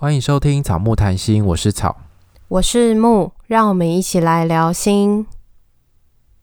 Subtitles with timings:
[0.00, 1.96] 欢迎收听草木谈心，我是草，
[2.46, 5.26] 我是木，让我们一起来聊心。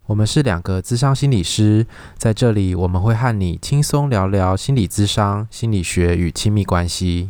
[0.07, 1.87] 我们是两个咨商心理师，
[2.17, 7.29] 在这里我们会和你轻松聊聊心理咨商、心理学与亲密关系。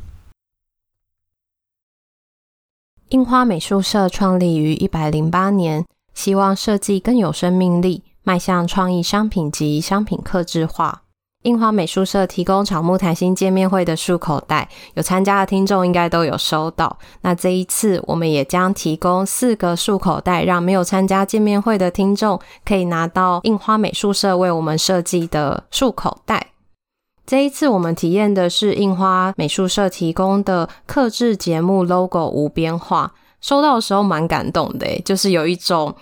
[3.10, 5.86] 樱花美术社创立于一百零八年，
[6.16, 11.04] 希望设计更有生命力，迈向创意商品及商品客制化。
[11.46, 16.98] 印花美术社提供草木谈心见面会的束口袋，有参加的听众应该都有收到。
[17.22, 26.48] 那这一次，我们也将提供四个束口袋，让没有参加见面会的听众可以拿到印花美术社为我们设计的束口袋。
[27.28, 35.96] 这一次，我们体验的是印花美术社提供的刻制节目 logo 无边画，收到的时候蛮感动的，就是有一种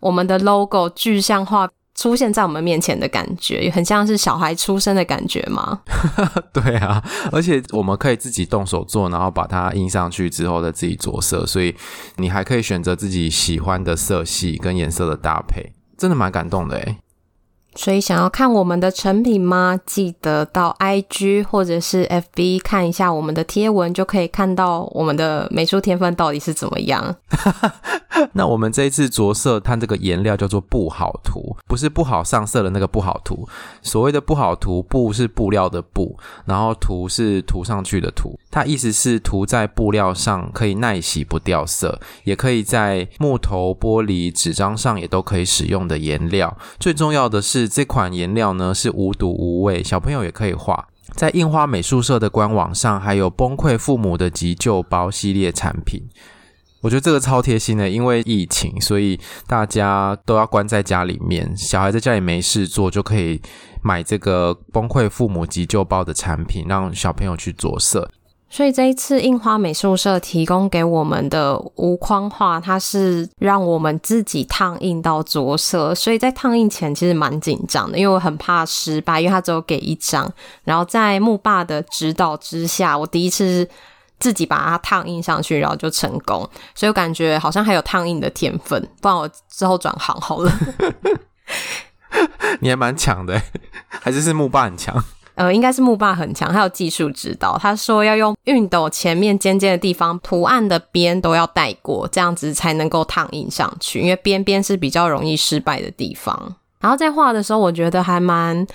[0.00, 1.68] 我们的 logo 具象化。
[1.96, 5.80] 出现在我们面前的感觉，很像是小孩出生的感觉吗？
[6.52, 11.74] 对啊，而且我们可以自己动手做，然后把它印上去之后再自己着色，所以
[12.16, 16.98] 你还可以选择自己喜欢的色系跟颜色的搭配，真的蛮感动的诶。
[17.74, 19.78] 所以想要看我们的成品吗？
[19.84, 27.16] 记得到 IG 或者是 FB 看一下我们的贴文，就可以看到我们的美术天分到底是怎么样。
[28.34, 33.46] 那我们这一次着色，它这个颜料叫做不好涂，不是不好上色的那个不好涂。
[33.82, 38.36] 所谓的不好涂，布是布料的布，然后涂是涂上去的涂。
[38.50, 46.56] 它意思是涂在布料上可以耐洗不掉色，也可以在木头、玻璃、纸张上也都可以使用的颜料。
[46.80, 47.66] 最重要的是。
[47.76, 50.88] 这款颜料呢是无毒无味，小朋友也可以画。
[51.12, 56.08] 在印花美术社的官网上，还有崩溃父母的急救包系列产品。
[56.82, 63.40] 我觉得这个超贴心的，因为疫情，所以大家都要关在家里面，小孩在家里没事做，就可以
[63.82, 68.08] 买这个崩溃父母急救包的产品，让小朋友去着色。
[68.48, 80.32] 所以这一次印花美术社提供给我们的无框画，它是让我们自己烫印到着色，所以在烫印前其实蛮紧张的，因为我很怕失败，因为它只有给一张。
[80.62, 83.68] 然后在木爸的指导之下，我第一次
[84.18, 90.52] 自己把它烫印上去，然后就成功，所以我感觉好像还有烫印的天分，不然我之后转行好了。
[92.60, 93.40] 你还蛮强的，
[93.88, 95.04] 还是是木霸很强？
[95.34, 97.58] 呃，应该是木霸很强，还有技术指导。
[97.58, 104.00] 他说要用熨斗前面尖尖的地方，图案的边都要带过，这样子才能够烫印上去。
[104.00, 106.56] 因为边边是比较容易失败的地方。
[106.80, 108.66] 然后在画的时候，我觉得还蛮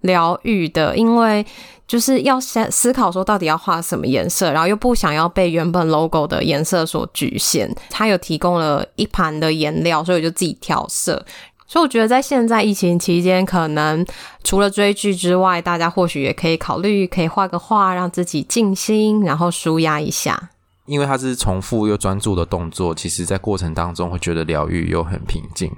[0.00, 1.44] 疗愈的，因为
[1.86, 7.74] 就是要思思考说到底要画什么颜色，然后又不想要被原本 logo 的颜色所局限。
[7.90, 11.24] 他有提供了一盘的颜料，所以我就自己调色。
[11.66, 14.04] 所以我觉得，在现在疫情期间，可能
[14.42, 20.50] 除了追剧之外，大家或许也可以考虑，可以画个画，让自己静心，然后舒压一下。
[20.86, 25.70] 因为它是重复又专注的动作，其实在过程当中会觉得疗愈又很平静。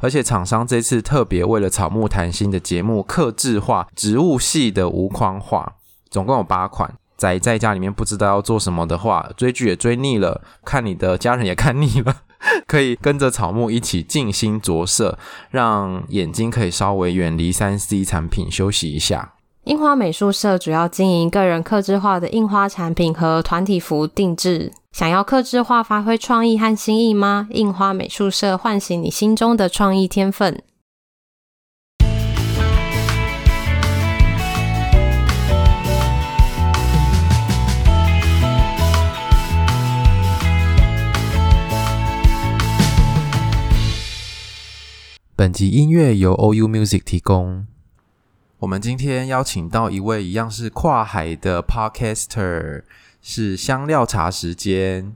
[0.00, 5.74] 而且厂商这次特别为了草木谈心的节目，刻制化植物系的无框画，
[6.10, 6.94] 总共有八款。
[7.16, 12.22] 宅在家里面不知道要做什么的话，追剧也追腻了，看你的家人也看腻了。
[12.68, 15.18] 可以跟着草木一起静心着色，
[15.50, 19.32] 让眼睛可以稍微远离三 C 产品，休息一下。
[19.66, 24.70] 印花美术社主要经营个人客制化的印花产品和团体服定制。
[24.92, 27.48] 想要客制化发挥创意和新意吗？
[27.50, 30.62] 印花美术社唤醒你心中的创意天分。
[45.34, 47.66] 本集音乐由 OU Music 提供。
[48.58, 52.84] 我们今天邀请到一位一样是跨海的 Podcaster，
[53.20, 55.14] 是香料茶时间。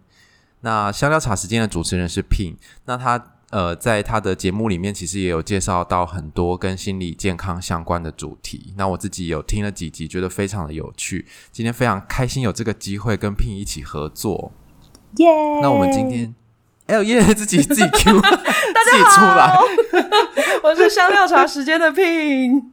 [0.61, 2.57] 那香料茶时间的主持人是 Pin。
[2.85, 8.75] 那他呃，在他的节目里面，其实也有介绍到很多跟心理健康相关的主题。
[8.77, 11.25] 那我自己有听了几集，觉得非常的有趣。
[11.51, 14.53] 今天非常开心有这个机会跟 Pin 一起合作。
[15.17, 15.27] 耶
[15.63, 16.35] 那我们今天。
[16.89, 17.23] 哎呦耶！
[17.35, 19.63] 自己自己 Q，大家好，
[20.65, 22.65] 我是香料茶时间的 Pin。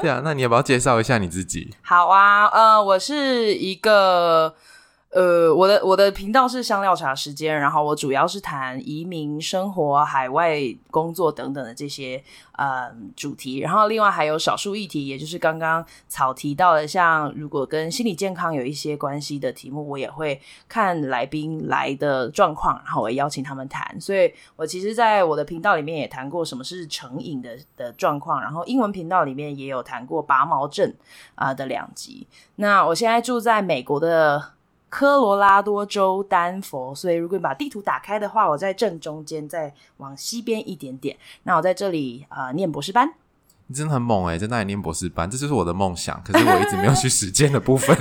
[0.00, 1.74] 对啊，那你要不要介绍一下你自己？
[1.82, 4.54] 好啊，呃，我是一个。
[5.10, 12.22] 呃，我的我的频道是香料茶时间，然后我主要是谈移民生活、海外工作等等的这些
[12.52, 24.00] 呃主题，然后另外还有少数议题，也就是刚刚草提到的，像如果跟心理健康有一些关系的题目，我也会看来宾来的状况，然后我邀请他们谈。
[24.00, 30.94] 所以我其实在我的频道里面也谈过什么是成瘾的的状况，然后英文频道里面也有谈过拔毛症
[31.34, 32.28] 啊、的两集。
[32.54, 34.52] 那我现在住在美国的。
[34.90, 36.94] 科罗拉多州丹佛。
[36.94, 41.16] 所以如果你把地图打开的话，我在正中间，再往西边一点点。
[41.44, 43.14] 那我在这里啊、呃，念博士班。
[43.68, 46.20] 你真的很猛哎、欸，在那里念博士班，这就是我的梦想。
[46.24, 47.96] 可是我一直没有去实践的部分，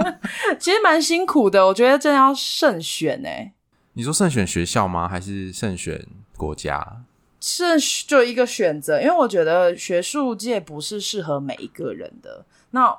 [0.60, 1.66] 其实蛮辛苦的。
[1.66, 3.52] 我觉得真的要慎选哎、欸。
[3.94, 5.08] 你说慎选学校吗？
[5.08, 6.06] 还是慎选
[6.36, 6.98] 国家？
[7.40, 12.44] 是就一个选择，因为我觉得学术界不是适合每一个人的。
[12.72, 12.94] 那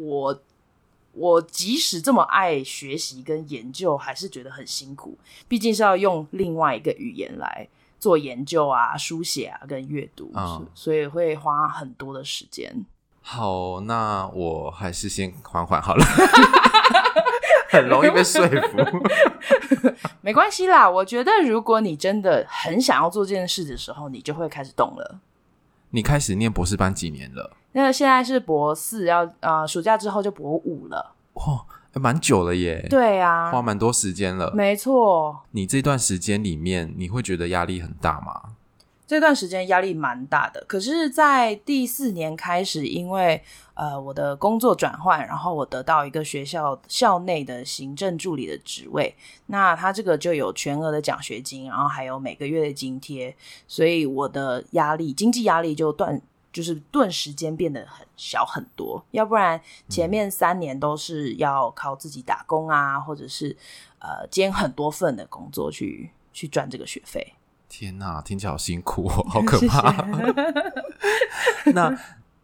[0.00, 0.42] 我
[1.12, 5.18] 我即使这么爱学习跟研究，还是觉得很辛苦。
[5.48, 7.68] 毕竟是要用另外一个语言来。
[8.02, 12.84] 做研究啊，书写啊，跟阅读，嗯，所以会花很多的时间。
[13.20, 16.04] 好，那我还是先缓缓好了，
[17.70, 18.78] 很容易被说服。
[20.20, 25.20] 没关系啦，我觉得如果你真的很想要做这件事的时候，你就会开始动了。
[25.92, 27.56] 你开始念博士班几年了？
[27.72, 31.14] 那现在是博四，要呃暑假之后就博五了。
[31.34, 31.60] 嚯。
[31.94, 34.50] 蛮久了耶，对啊，花蛮多时间了。
[34.54, 38.54] 没错，你这段时间里面，你会觉得压力很大吗？
[39.06, 49.14] 这段时间压力蛮大的，可是，在第四年开始，因为呃我的工作转换，然后我得到一个学校校内的行政助理的职位，
[49.46, 53.34] 那他这个就有全额的奖学金，然后还有每个月的津贴，
[53.66, 56.20] 所以我的压力，经济压力就断。
[56.52, 59.58] 就是顿时间变得很小很多，要不然
[59.88, 63.56] 前面三年都是要靠自己打工啊，或者是
[64.00, 67.32] 呃兼很多份的工作去去赚这个学费。
[67.70, 70.06] 天哪，听起来好辛苦哦，好 可怕。
[71.72, 71.98] 那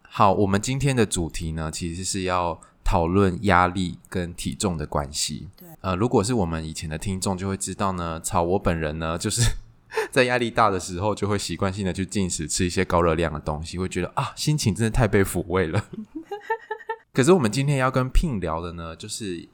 [0.08, 5.48] 好，我们今天的主题呢，其实是要讨论压力跟体重的关系。
[5.56, 9.42] 对，呃，如果是我们以前的听众就会知道呢，草我本人呢就是。
[10.12, 15.82] 在压力大的时候，就会习惯性的去进食，吃一些高热量的东西，会觉得啊，心情真的太被抚慰了。
[17.14, 19.48] 可是我们今天要跟 Pin 聊的呢，就是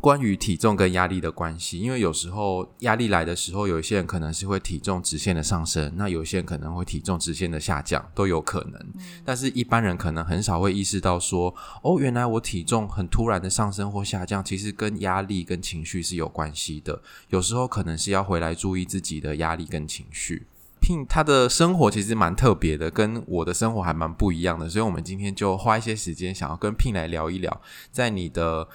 [0.00, 1.78] 关于体重跟压力的关系。
[1.78, 8.80] 因为有时候压力来的时候，有一些人可能是会体重直线的上升，那有些人可能会体重直线的下降，都有可能。
[8.94, 9.22] 嗯。
[9.24, 17.02] 但是一般人可能很少会意识到说，哦，原来我体重很突然的上升或下降，其实跟压力跟情绪是有关系的。
[17.28, 20.46] 有时候可能是要回来注意自己的压力跟情绪。
[20.80, 27.60] Pin 他的生活其实蛮特别的，跟我的生活还蛮不一样的，所以我们今天就花一些时间，想要跟 Pin 来聊一聊，
[27.92, 28.66] 在你的。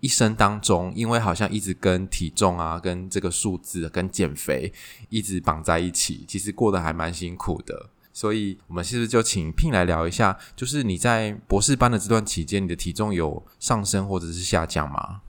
[0.00, 4.72] 一生当中，因为好像一直跟体重啊、跟这个数字、跟减肥
[5.08, 7.90] 一直绑在一起，其实过得还蛮辛苦的。
[8.12, 10.36] 所以，我们是不是就请聘来聊一下？
[10.56, 15.20] 就是你在博士班的这段期间，你的体重有上升或者是下降吗？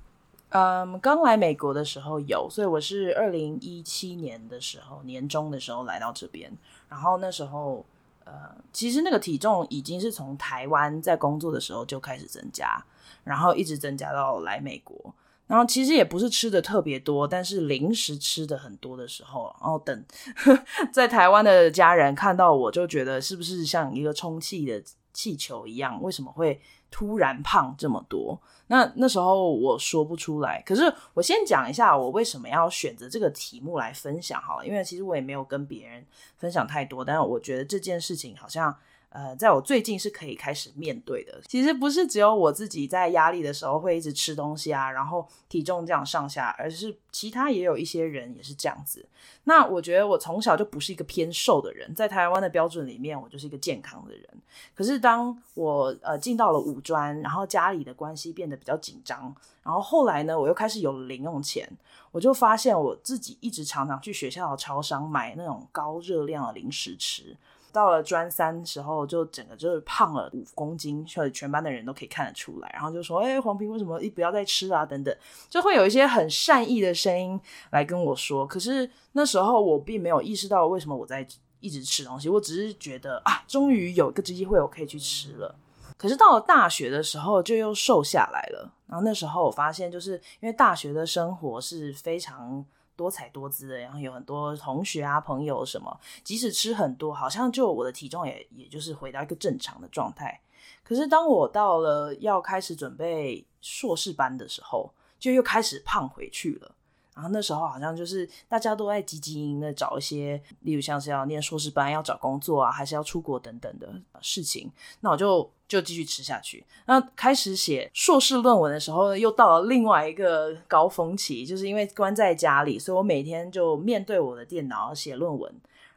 [0.50, 6.52] 嗯，刚来美国的时候有，所以我是二零一七年的时候年中的时候来到这边，
[6.90, 7.86] 然后那时候
[8.32, 12.84] 呃，其实那个体重已经是从台湾在工作的时候就开始增加。
[13.24, 15.14] 然后一直增加到来美国，
[15.46, 20.06] 然后其实也不是吃的特别多，但是零食吃的很多的时候，然后等
[20.92, 24.82] 在台湾的家人看到我就觉得是不是像一个充气的
[25.14, 26.02] 气球一样？
[26.02, 28.40] 为什么会突然胖这么多？
[28.68, 30.62] 那那时候我说不出来。
[30.66, 36.06] 可是我先讲一下我为什么要选择这个题目来分享好了，因为其实我也没有跟别人
[36.38, 38.76] 分享太多，但是我觉得这件事情好像。
[39.12, 41.42] 呃，在我最近是可以开始面对的。
[41.46, 49.06] 其实不是只有我自己在压力的时候会一直吃东西啊，然后体重这样上下，而是其他也有一些人也是这样子。
[49.44, 54.26] 那我觉得我从小就不是一个偏瘦的人，在台湾的标准里面，我就是一个健康的人。
[54.74, 61.70] 可是当我呃进到了五专，然后家里的关系变得比较紧张，然后后来呢，我又开始有了零用钱，
[62.12, 67.36] 我就发现我自己一直常常去学校的超商买那种高热量的零食吃。
[67.72, 72.70] 到了专三时候，就整个就是胖了五公斤，所以全班的人都可以看得出来。
[72.74, 75.16] 然后就说：“哎，黄平为什么一不要再吃啊？”等等，
[75.50, 77.40] 就会有一些很善意的声音
[77.72, 78.46] 来跟我说。
[78.46, 81.26] 可是那时候我并没有意识到为什么我在
[81.60, 85.56] 一直吃东西，我只是觉得啊，终于有一个机会我可以去吃了。
[85.98, 88.72] 可是到了大学的时候，就又瘦下来了。
[88.88, 92.66] 然后那时候我发现，就是因为大学的生活是非常。
[93.02, 100.40] 多彩多姿的，然后有很多同学啊、朋友什么，即使吃很多，好像就我的体重也也就是回到一个正常的状态。
[100.84, 106.76] 可是当我到了要开始准备硕士班的时候，就又开始胖回去了。
[107.16, 113.92] 然后那时候好像就是大家都在积极的找一些，例如像是要念硕士班、要找工作啊，还是要出国等等的
[114.22, 114.72] 事情。
[115.00, 116.62] 那我就就继续吃下去。
[116.86, 125.50] 那开始写硕士论文的时候，又到了另外一个高峰期，就是因为关在家里，所以我每天就面对我的电脑写论文，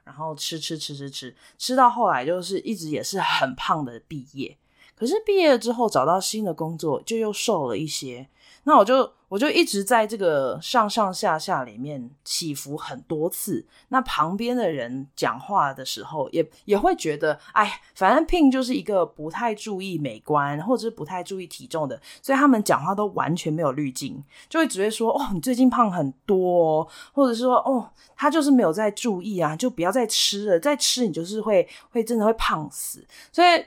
[0.05, 4.57] 然后吃吃吃吃吃，吃到后来就是一直也是很胖的毕业。
[4.95, 8.29] 可是毕业之后找到新的工作，就又瘦了一些。
[8.63, 9.11] 那我就。
[9.35, 13.67] 我就一直在这个上上下下里面起伏很多次。
[13.89, 33.05] 那旁边的人讲话的时候也，也会觉得，哎，反正 Pin 就是一个不太注意美观，或者是不太注意体重的，所以他们讲话都完全没有滤镜，就会只会说，哦，你最近胖很多哦，或者是说，哦，他就是没有在注意啊，就不要再吃了，再吃你就是会会真的会胖死。
[33.33, 33.65] 所以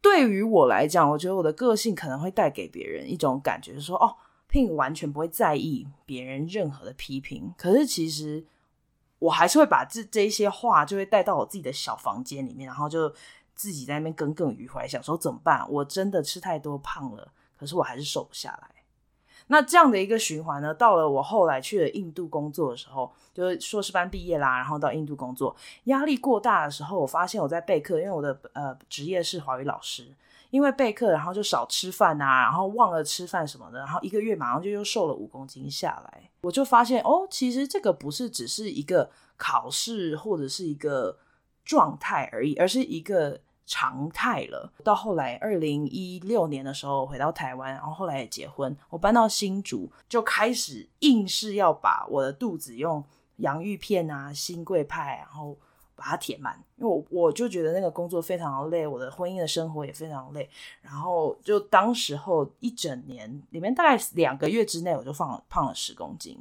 [0.00, 4.14] 对于我来讲，我觉得我的个性可能会带给别人一种感觉，就是说，哦。
[4.54, 8.46] 并完全不会在意别人任何的批评，可是其实
[9.18, 13.12] 我还是会把这这一些话就会带到我自己的小房间里面，然后就
[13.56, 15.68] 自己在那边耿耿于怀，想说怎么办？
[15.68, 18.70] 我真的吃太多胖了，可是我还是瘦不下来。
[19.48, 25.56] 那这样的一个循环呢，到了我后来去了印度工作的时候，就是硕士班毕业啦，然后到印度工作，
[25.86, 30.14] 压力过大的时候，我发现我在备课，因为我的呃职业是华语老师。
[30.54, 36.30] 因为备课，然后就少吃饭啊，然后忘了吃饭什么的，然后一个月马上就又瘦了五公斤下来。
[36.42, 41.18] 我就发现哦，其实这个不是只是一个考试或者是一个
[41.64, 44.72] 状态而已，而是一个常态了。
[44.84, 53.04] 到后来，二零一六年的时候回到台湾，然后后来也结婚，我搬到新竹，就开始硬是要把我的肚子用
[53.38, 55.58] 洋芋片啊、新贵派，然后。
[55.96, 60.48] 把它填满，因为我我就觉得那个工作非常的累，我的婚姻的生活也非常累，
[60.82, 66.36] 然后就当时候一整年里面大概两个月之内，我就放了胖了十公斤。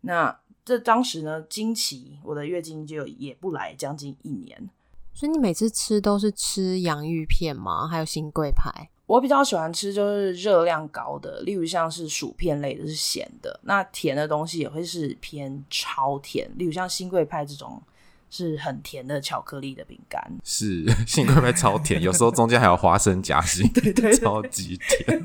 [0.00, 0.34] 那
[0.64, 4.70] 这当时呢，经期我的月经就也不来将近一年。
[5.12, 7.86] 所以你每次吃都是吃洋芋片吗？
[7.86, 8.88] 还有新贵派？
[9.04, 17.80] 我比较喜欢吃就是热量高的，例如像是薯片类的是咸的，那甜的东西也会是偏超甜，例如像新贵派这种。
[18.28, 25.24] 是很甜的巧克力的饼干，是新贵派超甜，有时候中间还有花生夹心， 对，对对，超级甜。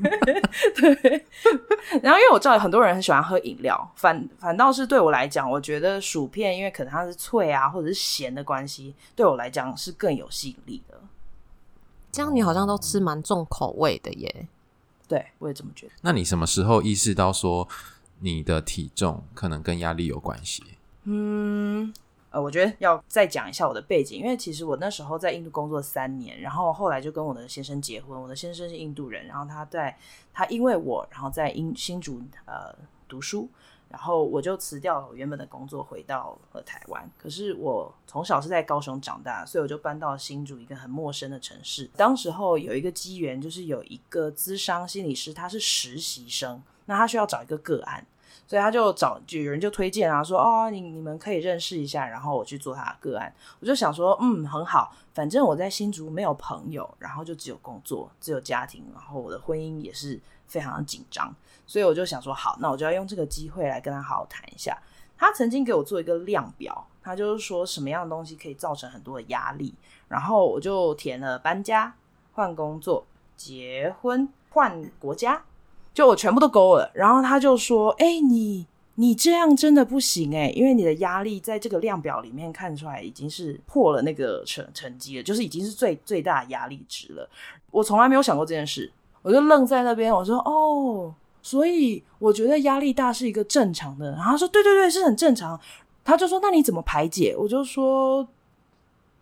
[0.74, 1.26] 对，
[2.02, 11.00] 然后因为我知道很多人很喜欢喝饮料，反反倒是对我来讲，我觉得薯片因为可能它是脆啊，或者是咸的关系，对我来讲是更有吸引力的。
[12.10, 14.48] 这样你好像都吃蛮重口味的耶？
[15.08, 15.92] 对，我也这么觉得。
[16.02, 17.68] 那你什么时候意识到说
[18.20, 20.62] 你的体重可能跟压力有关系？
[21.04, 21.92] 嗯。
[22.32, 28.18] 呃，我觉得要再讲一下我的背景，因为其实我那时候在印度工作三年，然后后来就跟我的先生结婚。
[28.20, 29.94] 我的先生是印度人，然后他在
[30.32, 32.74] 他因为我，然后在英新竹呃
[33.06, 33.46] 读书，
[33.90, 37.06] 然后我就辞掉原本的工作，回到了台湾。
[37.18, 41.90] 可是我从小是在高雄长大，所以我就搬到新竹一个很陌生的城市。
[41.98, 48.06] 当时候有一个机缘，就是有一个咨商心理师，他是实习生，那他需要找一个个案。
[48.52, 53.34] 所以他就找，就有人就推荐啊，说哦，你你们可以认识一下，然后我去做他的个案。
[53.60, 61.34] 我就想说，嗯，很好，反正我在新竹没有朋友，然后就只有工作，只有家庭，然后我的婚姻也是非常的紧张，
[61.66, 64.76] 所以我就想说，好，那我就要用这个机会来跟他好好谈一下。
[65.16, 69.74] 他曾经给我做一个量表，他就是说什么样的东西可以造成很多的压力，
[70.08, 71.94] 然后我就填了搬家、
[72.34, 75.42] 换工作、结婚、换国家。
[75.94, 87.28] 就我全部都勾了，然后他就说：“哎、你你这样真的不行哎，因为你的压力在这个量表里面看出来已经是破了那个成成绩了，就是已经是最最大压力值了。
[87.70, 88.90] 我从来没有想过这件事，
[89.22, 90.12] 我就愣在那边。
[90.14, 94.12] 我说：哦，所以我觉得压力大是一个正常的。
[94.12, 95.60] 然后他说：对对对，是很正常。
[96.04, 97.34] 他就说：那你怎么排解？
[97.38, 98.26] 我就说：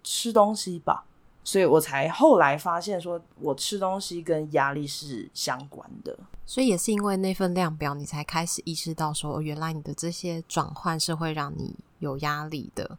[0.03, 1.05] 吃东西吧。
[1.43, 6.17] 所以我才后来发现，说我吃东西跟压力是相关的。”
[6.47, 12.99] 所以也是因为那份量表，你才开始意识到说，原来你的这些转换是会让你有压力的，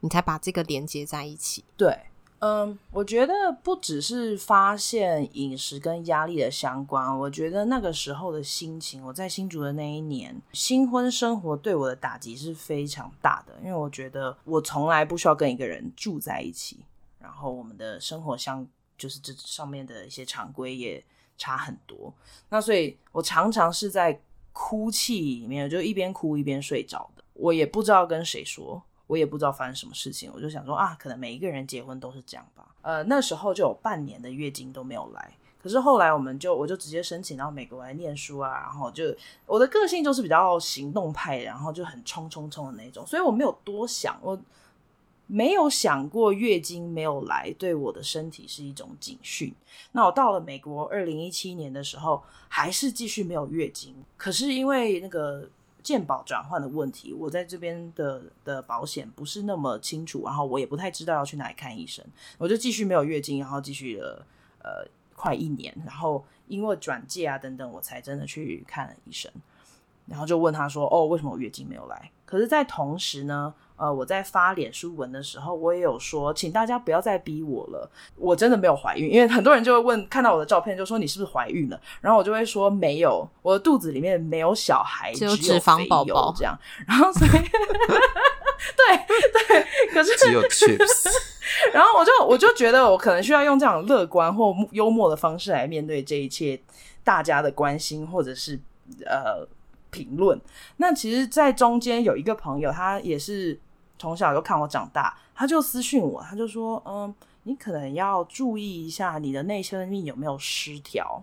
[0.00, 1.64] 你才把这个连接在一起。
[1.78, 1.98] 对，
[2.40, 3.32] 嗯，我觉得
[3.62, 16.80] 不只是发现饮食跟压力的相关，我觉得那个时候的心情，我在新竹的那一年，新婚生活对我的打击是非常大的，因为我觉得我从来不需要跟一个人住在一起，
[17.20, 18.66] 然后我们的生活相
[18.98, 21.04] 就是这上面的一些常规也。
[21.42, 22.12] 差很多，
[22.50, 24.20] 那所以我常常是在
[24.52, 27.24] 哭泣里面，就一边哭一边睡着的。
[27.32, 30.30] 我也不知道跟谁说，我也不知道发生什么事情。
[30.34, 32.74] 我就想说啊，可能每一个人结婚都是这样吧。
[32.82, 39.04] 呃，那时候就有半年的月经都没有来，可是后来我们就我就直接申请到美国来念书啊，然后就
[39.46, 44.38] 我的个性就是比较行动派，然后就很冲冲冲的那种，所以我没有多想我。
[45.32, 49.54] 没有想过月经没有来对我的身体是一种警讯。
[49.92, 53.94] 那我到了美国二零一七年的时候，还是继续没有月经。
[54.16, 55.48] 可是因为那个
[55.84, 62.04] 健保转换的问题，我在这边的的保险不是那么清楚，然后我也不太知道要去哪里看医生，
[62.36, 64.26] 我就继续没有月经，然后继续了
[64.64, 64.84] 呃
[65.14, 69.30] 快一年，然后因为转介啊等等，我才真的去看了医生。
[70.06, 79.10] 然后就问他说：“哦，为什么我月经没有来？”可是，在同时呢，呃，我在发脸书文的时候，我也有说，请大家不要再逼我了，我真的没有怀孕。
[79.10, 81.80] 因为很多人就会问，看到我的照片就说你是不是怀孕了？
[82.02, 86.54] 然后我就会说没有，我的肚子里面没有小孩，只有脂肪宝宝这样。
[86.86, 87.30] 然后所以，
[88.76, 91.08] 对对，可是只有 chips。
[91.72, 96.60] 然后我就我就觉得我可能需要用这样乐观或幽默的方式来面对这一切，
[97.02, 98.60] 大家的关心或者是
[99.06, 99.48] 呃。
[99.92, 100.40] 评论。
[100.76, 103.58] 那其实，在中间有一个朋友，他也是
[104.00, 111.22] 从小就看我长大，他就私讯我，他就说：“嗯，你可能要注意一下你的内分泌有没有失调，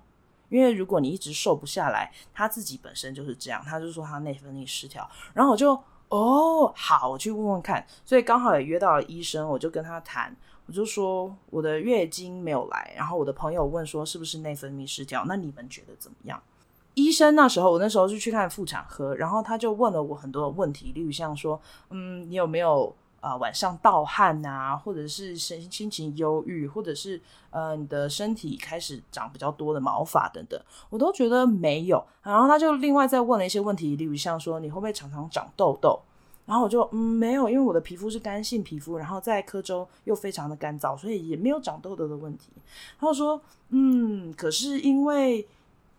[0.50, 5.10] 因为如果你一直瘦不下来，他自己本身就是这样。”他就说他内分泌失调。
[5.34, 5.74] 然后我就
[6.10, 7.84] 哦，好，我去问问看。
[8.06, 15.26] 所以刚好也约到了医生，我就跟他谈，我就说我的月经没有来，然后我的朋友问说是不是内分泌失调？
[15.26, 16.40] 那你们觉得怎么样？
[16.98, 21.62] 医生那时候，我那时候是去看妇产科，然后他就问了我很多的问题，例如像说，
[21.92, 32.04] 嗯，你有没有啊、呃、晚上盗汗啊，或者是心心情忧郁，或者是呃你的身体开始长比较多的毛发等等，我都觉得没有。
[32.24, 36.00] 然后他就另外再问了一些问题，例如像说你会不会常常长痘痘，
[36.48, 42.50] 然后我就嗯没有，因为我的皮肤是干性皮肤，然后在科州又非常的干燥，所以也没有长痘痘的问题。
[43.00, 43.40] 他就说
[43.70, 45.48] 嗯，可是因为。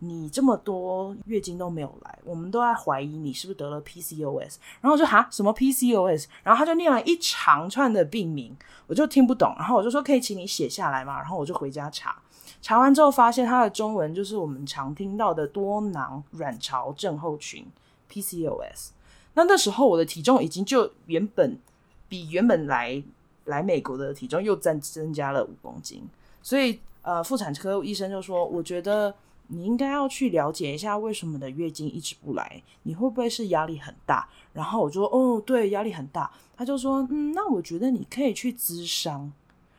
[0.01, 4.55] 你这么多月经都没有来，我们都在怀疑你是不是得了 PCOS。
[4.79, 6.27] 然后我就哈什么 PCOS？
[6.41, 8.55] 然后他就念了一长串的病名，
[8.87, 9.53] 我就听不懂。
[9.57, 11.17] 然后我就说可以请你写下来嘛。
[11.17, 12.17] 然后我就回家查，
[12.61, 17.67] 查完之后发现它的中文就是我们常听到的多囊卵巢症候群
[18.09, 18.91] PCOS。
[19.33, 21.59] 那那时候我的体重已经就原本
[22.07, 23.03] 比原本来
[23.45, 26.07] 来美国的体重又增增加了五公斤，
[26.41, 29.13] 所以呃妇产科医生就说，我觉得。
[29.49, 34.27] 你应该要去了解一下为什么你的月经一直不来，你会不会是压力很大？
[34.53, 36.31] 然后我就说，哦，对，压力很大。
[36.55, 39.31] 他就说，嗯，那我觉得你可以去咨商。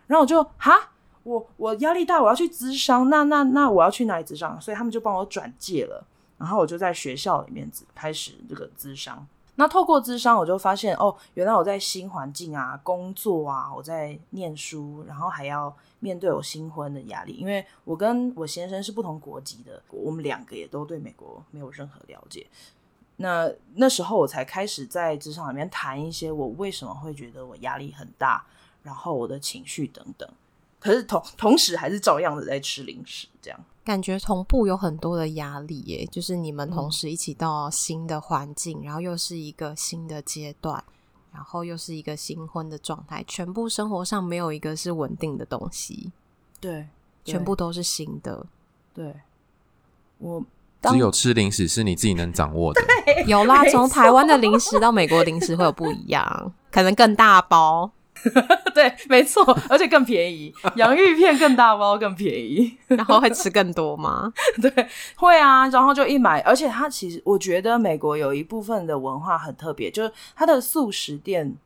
[0.06, 0.90] 然后我就，哈，
[1.22, 4.60] 我我压力大，我要去咨商，那那那我要去哪里咨商？
[4.60, 6.06] 所以他们就帮我转介了。
[6.36, 9.26] 然后我就在学校里面开始这个咨商。
[9.60, 15.72] 那透过咨商，我就发现，哦，原来我在新环境啊，工作啊，我在念书，然后还要。
[16.02, 22.46] 面对我新婚的压力，因为我跟我先生是不同国籍的，我们两个也都对美国没有任何了解。
[23.16, 28.42] 那那时候我才开始在职场里面谈一些我为什么会觉得我压力很大，
[28.82, 30.26] 然后我的情绪等等。
[30.78, 36.06] 可是同同时还是照样的在吃零食，这样感觉同步有很多的压力耶。
[36.06, 40.82] 就是你们同时一起到新的环境，嗯，然后又是一个新的阶段。
[41.32, 46.10] 然后又是一个新婚的状态，全部生活上没有一个是稳定的东西，
[46.58, 46.88] 对，
[47.24, 48.44] 全部都是新的。
[48.92, 49.14] 对，
[50.18, 50.44] 我
[50.82, 52.82] 只有吃零食是你自己能掌握的。
[53.28, 57.92] 有啦，从台湾的零食到美国零食会有不一样，可能更大包。
[58.74, 64.32] 对，没错，而且更便宜， 洋芋片更大包，更便宜，然后会吃更多吗？
[64.60, 71.56] 对，会啊，然后就一买，而且它其实我觉得美国有一部分的文化很特别，就是它的素食店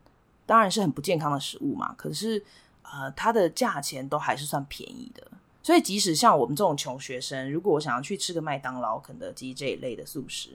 [0.47, 2.43] 当然是很不健康的食物嘛，可是
[2.83, 5.27] 呃，它的价钱都还是算便宜的，
[5.63, 10.51] 所以即使像我们这种穷学生，如果我想要去吃个麦当劳、肯德基这一类的素食，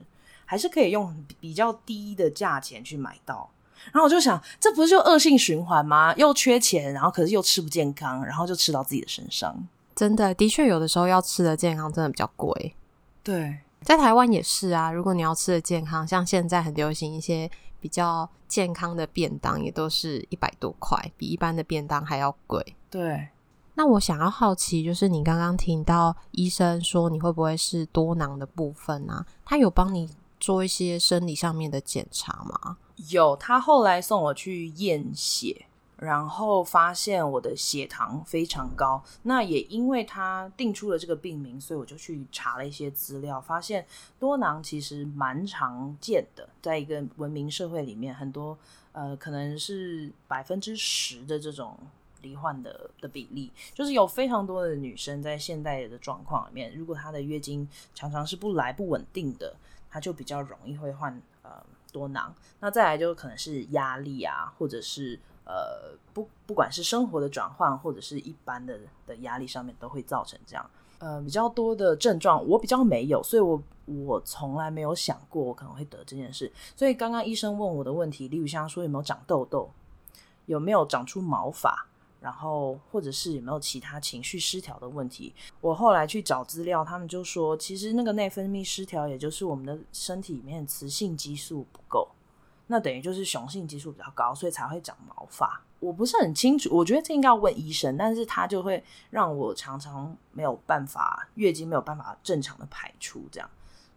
[0.46, 3.50] 还是可以用比较低的价钱去买到。
[3.92, 6.14] 然后我就想，这不是就恶性循环吗？
[6.16, 9.54] 又缺钱，然后可是又吃不健康，然后就吃到自己的身上。
[9.94, 12.74] 真的，的确有的时候要吃的健康真的比较贵。
[13.22, 14.90] 对，在台湾也是啊。
[14.90, 22.74] 如果你要吃的健康，像现在很流行一些比较健康的便当，也都是一百多块，比一般的便当还要贵。
[22.88, 23.28] 对。
[23.74, 29.24] 那我想要好奇，就是你刚刚听到医生说你会不会是多囊的部分啊？
[29.44, 32.76] 他有帮你做一些生理上面的检查吗？
[33.08, 39.02] 有，他后来送我去验血，然后发现我的血糖非常高。
[39.22, 43.86] 那也因为他定出了这个病名，所以我就去查了一些资料，发现
[44.18, 48.58] 多囊其实蛮常见的，在一个文明社会里面，很多
[48.92, 51.78] 呃可能是百分之十的这种
[52.22, 59.54] 罹患的的比例，就是有非常多的女生在现代的状况里面，如果她的月经常常是不来不稳定的，
[59.90, 61.20] 她就比较容易会患。
[61.92, 72.46] 多囊，那再来就可能是压力啊，或者是呃不不管是生活的转换，或者是一般的的压力上面，都会造成这样呃比较多的症状。
[72.46, 76.52] 我比较没有，所以我我从来没有想过我可能会得这件事。
[76.76, 79.70] 所以刚刚医生问我的问题，例如像说有没有长痘痘，
[80.46, 81.86] 有没有长出毛发，
[82.20, 85.34] 然后或者是有没有其他情绪失调的问题。
[85.60, 92.08] 我后来去找资料，他们就说，其实那个内分泌失调，也就是我们的身体里面雌性激素不够，
[92.66, 95.62] 那等于就是雄性激素比较高，所以才会长毛发。
[95.80, 103.48] 我不是很清楚，我觉得这应该要问医生，但是他就会让我常常没有办法，月经没有办法正常的排出这样。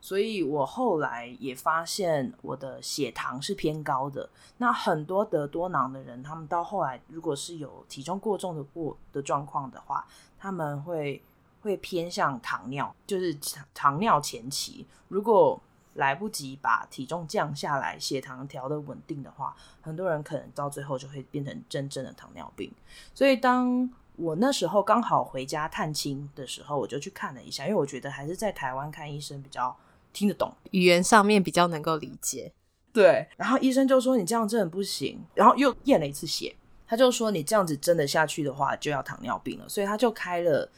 [0.04, 4.30] 所以我后来也发现我的血糖是偏高的。
[4.58, 10.06] 那很多得多囊的人，他们到后来如果是有体重过重的过的状况的话，
[10.38, 11.24] 他们会
[11.62, 14.86] 会偏向糖尿，就是糖糖尿前期。
[15.08, 15.58] 如果
[15.94, 22.70] 来不及把体重降下来，血糖调得稳定的话，很多人可能到最后就会变成真正的糖尿病。
[23.16, 29.74] 所以当我那时候刚好回家探亲的时候，我就去看了一下，因为我觉得还是在台湾看医生比较。
[30.14, 32.54] 听得懂，语言上面比较能够理解。
[32.94, 36.56] 对，然后医生就说你这样真的不行，然后又验了一次血，
[36.88, 40.70] 他就说你这样子真的下去的话就要糖尿病了，所以他就开了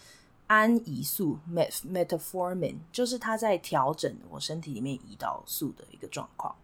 [0.48, 6.56] 安胰素 metformin，就是他在调整我身体里面胰岛素的一个状况。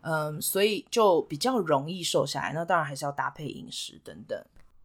[0.00, 2.52] 嗯，所以就比较容易瘦下来。
[2.52, 4.38] 那当然还是要搭配饮食等等。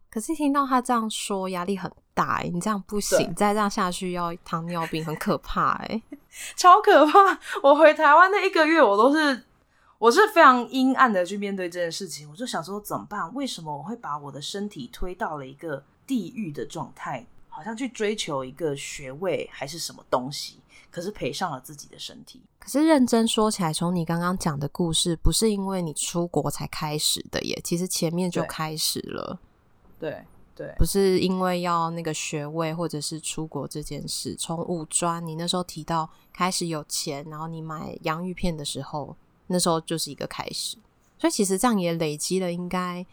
[0.08, 2.48] 可是听到他这样说，压力很大欸。
[2.48, 6.02] 你这样不行，再这样下去要糖尿病，很可怕欸，
[6.56, 7.38] 超可怕！
[7.62, 9.44] 我回台湾那一个月，我都是
[9.98, 12.30] 我是非常阴暗的去面对这件事情。
[12.30, 13.32] 我就想说怎么办？
[13.34, 17.26] 为什么我会把我的身体推到了一个地狱的状态？
[17.52, 22.40] 好像去追求一个学位还是什么东西，可是赔上了自己的身体。
[22.60, 29.38] 可是认真说起来，从你刚刚讲的故事，不是因为你出国才开始的耶，其实前面就开始了。
[29.98, 30.24] 对
[30.60, 34.34] 对，不是因为要那个学位或者是出国这件事。
[34.34, 40.76] 从五专，你那时候提到开始有钱，然后你买洋芋片的时候，那时候就是一个开始。
[41.18, 43.06] 所以其实这样也累积了，应该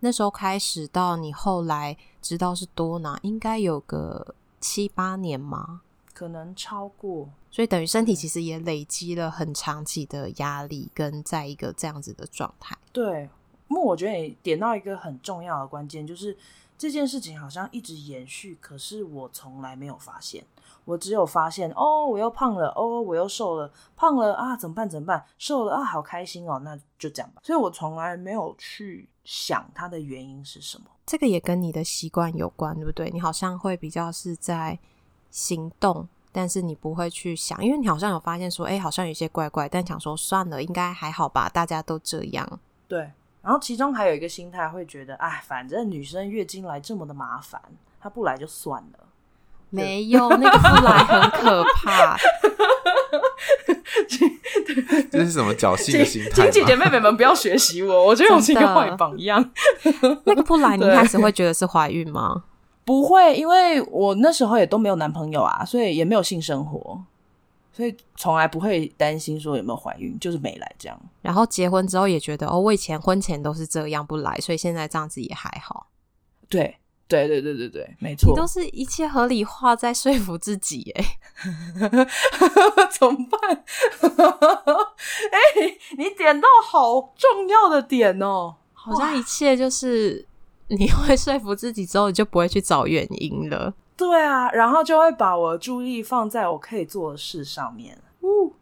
[0.00, 5.82] 那时候开始到你后来知道是多拿，应该有个七八年吗？
[6.14, 7.28] 可能超过。
[7.50, 12.74] 所以等于身体其实也累积了很长期的压力，跟在一个这样子的状态。
[12.90, 13.28] 对。
[13.66, 16.36] 那我觉得你点到一个很重要的关键，就是
[16.84, 20.44] 这件事情好像一直延续，可是我从来没有发现，
[20.84, 24.86] 我只有发现哦，我又胖了，哦，我又瘦了，胖了啊，怎么办？
[24.86, 25.24] 怎么办？
[25.38, 27.40] 瘦了啊，好开心哦，那就这样吧。
[27.42, 30.84] 所以我从来没有去想它的原因是什么。
[31.06, 33.08] 这个也跟你的习惯有关，对不对？
[33.10, 34.78] 你好像会比较是在
[35.30, 42.60] 行动，但是你不会去想，因为你好像有发现说，哎，好像有些怪怪，但想说算了，应该还好吧，大家都这样。
[42.86, 43.10] 对。
[43.44, 47.60] 然后其中还有一个心态，会觉得，哎，反正女生月经来这么的麻烦，
[48.00, 48.98] 她不来就算了。
[49.68, 52.16] 没有，那个不来很可怕。
[55.10, 56.30] 这是什么侥幸的心态？
[56.30, 59.50] 请姐姐妹妹们不要学习我，我觉得我是一个坏榜样。
[60.24, 62.44] 那个不来，你一开始会觉得是怀孕吗？
[62.84, 67.02] 不会，因为我那时候也都没有男朋友啊，所以也没有性生活。
[67.76, 70.98] 所以从来不会担心说有没有怀孕，就是没来这样。
[71.20, 75.88] 然后结婚之后也觉得哦，我以前婚前都是这样不来，所以现在这样子也还好。
[76.48, 76.76] 对
[77.08, 78.30] 对对对对对，没错。
[78.30, 81.04] 你都是一切合理化在说服自己耶，
[82.96, 83.64] 怎么办？
[85.32, 90.26] 哎、欸，你点到好重要的点哦，好像一切就是
[90.68, 93.74] 你会说服自己之后，你就不会去找原因了。
[93.96, 98.52] 对啊，然后就会把我注意力放在我可以做的事上面，呜，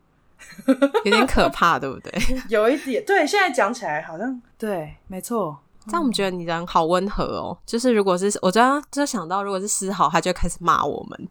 [1.05, 2.13] 有点可怕，对不对？
[2.51, 5.59] 有一点，对，现在讲起来好像对，没错。
[5.87, 7.57] 这样我们觉得你人好温和哦。
[7.65, 11.29] 就是如果是我刚刚就想到，如果是思豪，他就开始骂我们。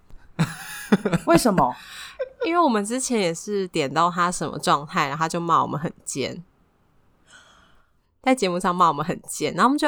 [1.26, 1.76] 为什么？
[2.44, 6.44] 因为我们之前也是点到他什么状态，然后他就骂我们很贱，
[8.24, 9.88] 在节目上骂我们很贱，然后我们就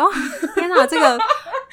[0.53, 1.19] 天哪，这个。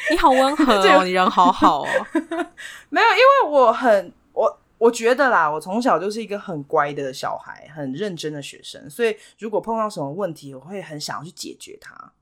[0.10, 1.86] 你好温和哦，你人好好哦。
[2.88, 12.12] 没有，因为我很我我觉得啦，我从小就是一个很乖的小孩，很认真的学生，所以如果碰到什么问题，我会很想要去解决它。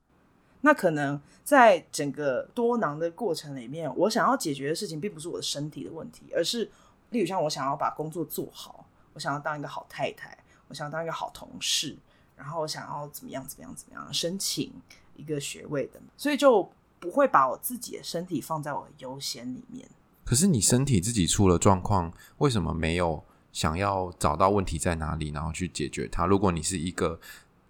[0.62, 6.68] 那可能在整个多囊的过程里面，我想要解决的事情，并不是我的身体的问题，而是
[7.10, 10.36] 例如像我想要把工作做好，我想要当一个好太太，
[10.66, 11.96] 我想要当一个好同事，
[12.36, 14.72] 然后我想要怎么样怎么样怎么样申请
[15.14, 16.68] 一个学位的，所以就。
[17.00, 19.88] 不会把我自己的身体放在我的优先里面。
[20.24, 26.26] 可是你身体自己出了状况，为什么没有想要找到问题在哪里，然后去解决它？
[26.26, 27.18] 如果你是一个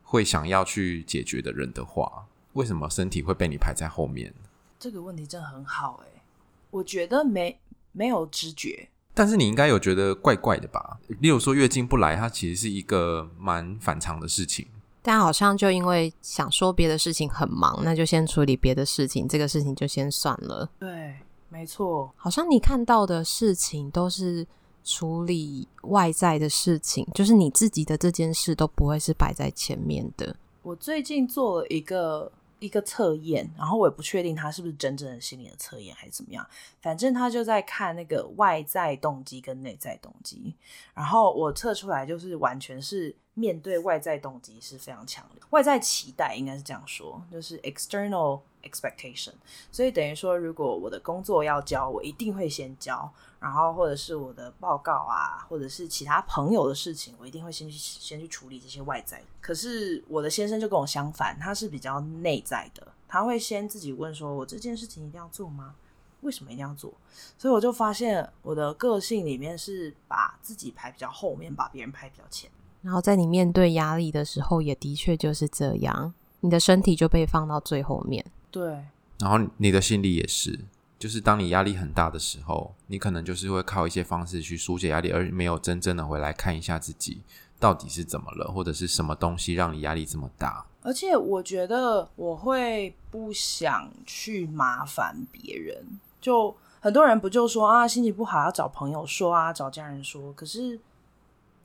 [0.03, 4.35] 会想要去解决的人的话，为什么身体会被你排在后面？
[4.79, 6.23] 这个问题真的很好诶，
[6.71, 7.61] 我觉得没
[7.93, 10.99] 没有知觉，但是你应该有觉得怪怪的吧？
[11.21, 14.67] 例如说月经不来，它其实是一个蛮反常的事情。
[15.09, 20.69] 但好像就因为想说别的事情很忙，那就先处理别的事情，这个事情就先算了。
[20.79, 21.15] 对，
[21.49, 22.13] 没错。
[22.15, 24.47] 好像你看到的事情都是
[24.85, 30.37] 处理外在的事情，就是你自己的这件事都不会是摆在前面的。
[30.61, 36.47] 我最近做了一个一个测验，然后我也不确定他是不是真正的心理的测验还是怎么样，
[36.81, 40.55] 反正他就在看那个外在动机跟内在动机，
[40.95, 43.15] 然后我测出来就是完全是。
[43.39, 49.33] 面对外在动机是非常强的，外在期待应该是这样说，就是 external expectation。
[49.71, 53.09] 所以等于说，如果我的工作要交，我一定会先交，
[53.41, 59.23] 然后或者是我的报告啊，或者是其他朋友的事情，我一定会先去先去处理这些外在。
[59.41, 65.75] 可是我的先生就跟我相反，他是比较内在的，他会先自己问说：“我这件事情一定要做吗？
[66.23, 66.93] 为什么一定要做？”
[67.39, 72.51] 所以我就发现我的个性里面是把自己排比较后面，把别人排比较前。
[72.83, 78.25] 然后在你面对压力的时候，也的确就是这样，你的身体就被放到最后面。
[78.51, 78.85] 对，
[79.19, 80.59] 然后你的心理也是，
[80.99, 87.23] 就是当你压力很大的时候，你可能就是会靠一些方式去疏解压力，而没有真正的回来看一下自己
[87.61, 90.67] 到底是怎么了，或者是什么东西让你压力这么大。
[90.83, 100.81] 而且我觉得我会不想去麻烦别人，就很多人不就说啊，心情不好要找朋友说啊，找家人说，可是。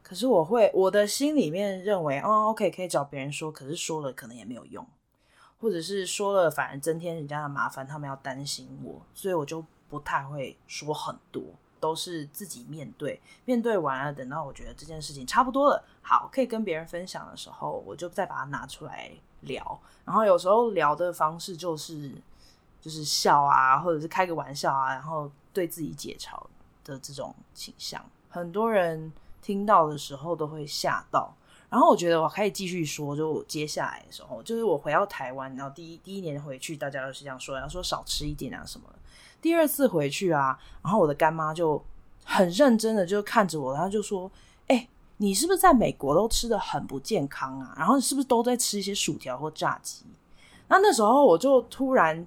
[0.05, 4.85] 可是我会，我的心里面认为，哦，OK，可以找别人说，可是说了可能也没有用，
[5.63, 11.41] 或者是说了反而增添人家的麻烦，他们要担心我，所以我就不太会说很多，
[11.79, 19.09] 都是自己面对，面对完了，等到我觉得这件事情差不多了，好，可以跟别人分享的时候，我就再把它拿出来
[19.41, 22.11] 聊，然后有时候聊的方式就是
[22.81, 26.37] 就是笑啊，或者是开个玩笑啊，然后对自己解嘲
[26.83, 29.11] 的这种倾向，很多人。
[29.43, 31.35] 听到的时候都会吓到，
[31.73, 38.85] 然后我觉得我可以继续说，就接下来的时候，就是我回到台湾，然后第一第一年回去，大家都是这样说，要说少吃一点啊什么。
[39.41, 41.83] 第二次回去啊，然后我的干妈就
[42.23, 44.31] 很认真的就看着我，然后就说
[44.69, 47.73] ：“哎、你是不是在美国都吃得很不健康啊？
[47.75, 50.05] 然后是不是都在吃一些薯条或炸鸡？”
[50.69, 52.23] 那那时候我就突然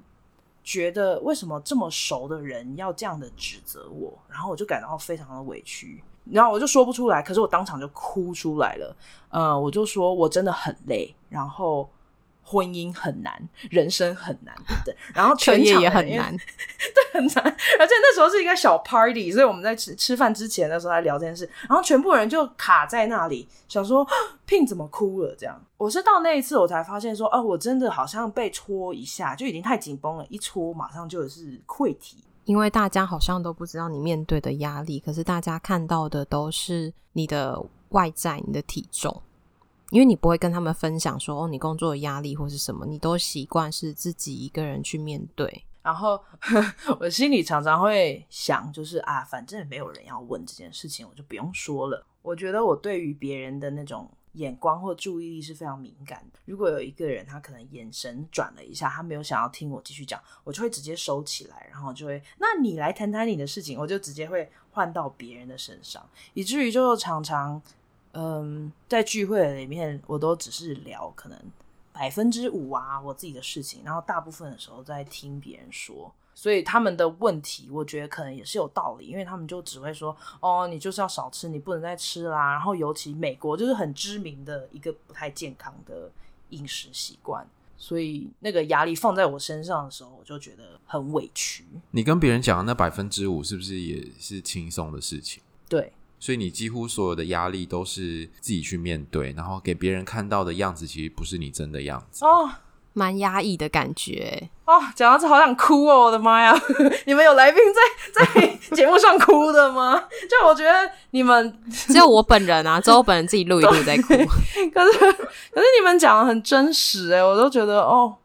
[0.64, 4.12] 觉得，为什么这么熟的人要这样的指责我？
[4.28, 6.02] 然后我就感到非常的委屈。
[6.30, 8.96] 然后我就说不出来，可是我当场就哭出来了。
[9.30, 11.88] 呃，我就说我真的很累，然后
[12.42, 14.96] 婚姻很难，人生很难，对。
[15.14, 16.34] 然后全场也很难，
[16.94, 17.44] 对，很难。
[17.44, 24.06] 而且那时候是一个小 party，所以我们在吃吃饭之前的时候在聊这件事，然后全部人就卡在那里，想说
[24.46, 25.34] Pin 怎么哭了？
[25.36, 32.16] 这样，我是到那一次我才发现说，哦，我真的好像被戳一下，就已经太紧绷了，一戳马上就是溃堤。
[32.46, 39.20] 因为大家好像都不知道你面对的压力，可是大家看到的都是你的外在、你的体重，
[39.90, 45.64] 因为你不会跟他们分享说哦，你工作的压力或是什么，你都习惯是自己一个人去面对。
[45.82, 46.64] 然后呵
[47.00, 52.06] 我心里常常会想，就是啊，反正没有人要问这件事情，我就不用说了。
[52.22, 54.08] 我觉得我对于别人的那种。
[54.36, 56.38] 眼光或注意力是非常敏感的。
[56.46, 67.60] 如果有一个人，他可能眼神转了一下，他没有想要听我继续讲，我就会直接收起来，然后就会，那你来谈谈你的事情，我就直接会换到别人的身上，以至于就常常，
[68.12, 71.38] 嗯，在聚会里面，我都只是聊可能
[71.92, 76.14] 百分之五啊我自己的事情，然后大部分的时候在听别人说。
[76.38, 86.10] 所以他们的问题，我觉得可能也是有道理，因为他们就只会说：“哦，你就是要少吃，你不能再吃啦。”然后尤其美国就是很知名的一个不太健康的
[86.50, 91.64] 饮食习惯，所以那个压力放在我身上的时候，我就觉得很委屈。
[91.92, 95.42] 你跟别人讲的那百分之五，是不是也是轻松的事情？
[95.70, 102.50] 对，所以你几乎所有的压力都是自己去面对，然后给别人看到的样子，其实不是你真的样子哦。
[102.98, 106.04] 蛮压抑的感觉哦，讲到这好想哭哦！
[106.04, 106.58] 我的妈呀，
[107.04, 110.02] 你们有来宾在在节目上哭的吗？
[110.30, 114.08] 就我觉得你们 只有我本人啊，只有我本人自己录一录在哭。
[114.08, 118.16] 可是可是你们讲的很真实诶，我都觉得哦，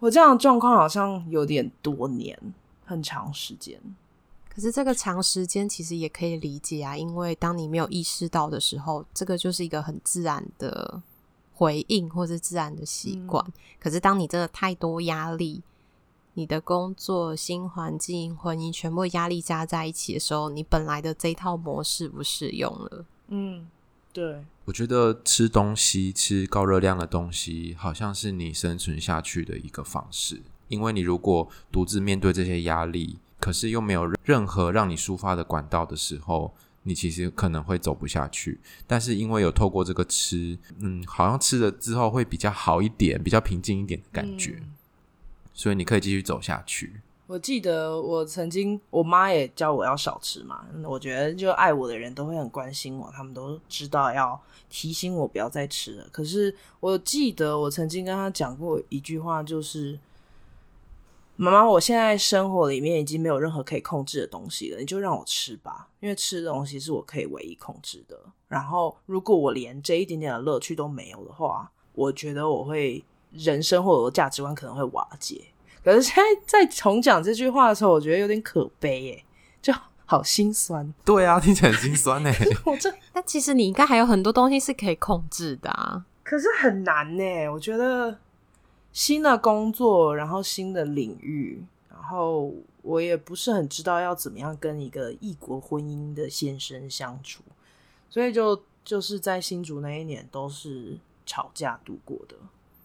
[0.00, 2.38] 我这样的状况好像有点多年，
[2.84, 3.80] 很长时间。
[4.54, 11.00] 可是这个长时间其实也可以理解啊，因为当你没有意识到的时候，这个就是一个很自然的。
[11.60, 15.60] 回应或是自然的习惯，嗯、可是当你真的太多压力，
[16.32, 23.04] 你的工作、新环境、婚姻全部压力加在一起的时候，你本来的这一套模式不适用了。
[23.28, 23.68] 嗯，
[24.10, 24.42] 对。
[24.64, 30.40] 我觉得吃东西、吃高热量的东西，好像是你生存下去的一个方式。
[30.68, 38.60] 因为你如果独自面对这些压力，可是又没有任何让你抒发的管道的时候，你其实可能会走不下去。
[38.86, 44.72] 但是因为有透过这个吃，嗯，好像吃了之后会比较好一点，比较平静一点的感觉，嗯、
[45.52, 47.00] 所以你可以继续走下去。
[47.26, 50.64] 我记得我曾经，我妈也教我要少吃嘛。
[50.84, 56.08] 我觉得就爱我的人都会很关心我，他们都知道要提醒我不要再吃了。
[56.10, 59.98] 可是我记得我曾经跟她讲过一句话，就是。
[61.42, 68.14] 妈妈，我现在生活里面已经没有任何可以控制的东西了，你就让我吃吧，因为吃的东西是我可以唯一控制的。
[68.46, 75.46] 然后，如果我连这一点点的乐趣都没有的话，我觉得我会人生或者我的价值观可能会瓦解。
[75.82, 79.24] 可是现在在重讲这句话的时候，我觉得有点可悲耶，
[79.62, 79.72] 就
[80.04, 80.92] 好心酸。
[81.06, 82.30] 对啊，听起来很心酸呢。
[82.66, 88.18] 我这， 但其实你应该还有很多东西是可以控制的啊，可是很难呢，我觉得。
[88.92, 97.42] 新的工作，然后新的领域，然后我也不是很知道要怎么样跟一个异国婚姻的先生相处，
[98.08, 102.34] 所以就就是在新竹那一年都是吵架度过的，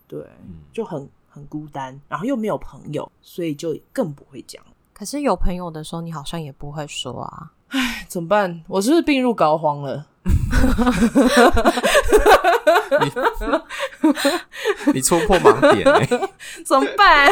[0.07, 0.27] 对，
[0.71, 4.63] 就很很孤单，然后又没有朋友，所以就更不会讲。
[4.93, 8.63] 可是有朋友的时候，你好像也不会说啊，唉，怎么办？
[8.67, 10.07] 我是不是病入膏肓了？
[13.01, 13.11] 你
[14.93, 16.29] 你戳破盲点哎、欸，
[16.65, 17.27] 怎么办？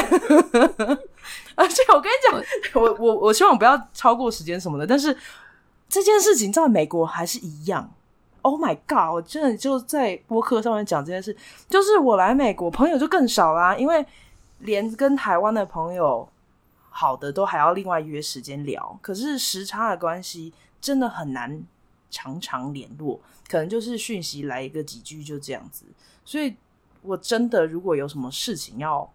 [1.56, 2.41] 而且我跟你讲，
[2.73, 4.86] 我我我希望不要超过时间什么的。
[4.88, 5.15] 但是
[5.88, 7.91] 这件事情在美国还是一样。
[8.41, 9.13] Oh my god！
[9.13, 11.36] 我真的就在播客上面讲这件事，
[11.69, 14.06] 就是我来美国朋友就更少啦，因为
[14.60, 16.28] 连跟台湾的朋友
[16.89, 21.63] 好的都还要另外约时间聊，可是时差的关系真的很难。
[22.13, 25.84] 常常联络，可能就是讯息来一个几句就这样子，
[26.23, 26.56] 所以
[27.02, 29.12] 我真的如果有什么事情要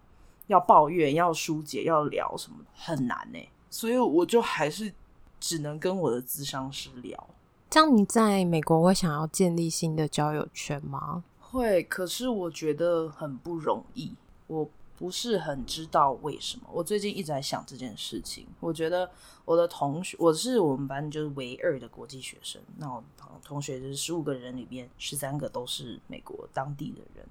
[0.47, 3.39] 要抱怨、要疏解、要聊什么，很难呢。
[3.69, 4.93] 所以我就还是
[5.39, 7.29] 只能跟我的咨商师聊。
[7.69, 11.23] 这样你在美国会想要建立新的交友圈吗？
[11.39, 14.13] 会，可是我觉得很不容易。
[14.47, 14.69] 我。
[14.99, 18.45] 不是很知道为什么，我最近一直在想这件事情。
[18.59, 19.09] 我觉得
[19.45, 22.61] 我的同学，我是我们班就是唯二的国际学生。
[22.75, 23.01] 那我
[23.41, 27.25] 同学就是十五个人里面，十三个都是美国当地的人，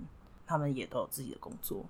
[0.47, 1.85] 他们也都有自己的工作。